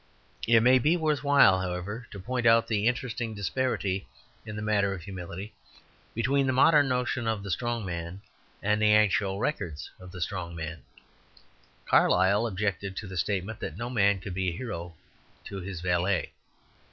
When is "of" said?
4.95-5.03, 7.27-7.43, 9.99-10.11